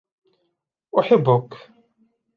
[0.99, 1.49] احبك.